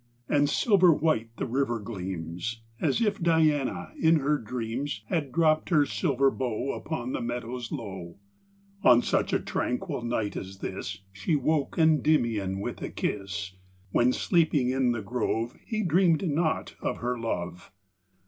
5 0.29 0.35
And 0.35 0.49
silver 0.49 0.91
white 0.91 1.29
the 1.37 1.45
river 1.45 1.79
gleams, 1.79 2.63
As 2.79 3.01
if 3.01 3.21
Diana, 3.21 3.91
in 4.01 4.15
her 4.15 4.39
dreams,• 4.39 5.01
Had 5.13 5.31
dropt 5.31 5.69
her 5.69 5.85
silver 5.85 6.31
bow 6.31 6.71
Upon 6.73 7.11
the 7.11 7.21
meadows 7.21 7.71
low. 7.71 8.17
On 8.83 9.03
such 9.03 9.31
a 9.31 9.39
tranquil 9.39 10.01
night 10.01 10.35
as 10.35 10.57
this, 10.57 10.97
io 10.97 11.03
She 11.13 11.35
woke 11.35 11.75
Kndymion 11.77 12.61
with 12.61 12.81
a 12.81 12.89
kis^, 12.89 13.51
When, 13.91 14.11
sleeping 14.11 14.71
in 14.71 14.91
tin 14.91 15.03
grove, 15.03 15.55
He 15.67 15.83
dreamed 15.83 16.27
not 16.27 16.73
of 16.81 16.97
her 16.97 17.19
love. 17.19 17.69